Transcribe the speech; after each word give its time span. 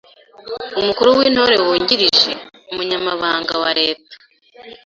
Umukuru 0.79 1.09
w’Intore 1.17 1.55
wungirije: 1.65 2.31
Umunyamabanga 2.71 3.53
wa 3.63 3.71
Leta; 3.79 4.15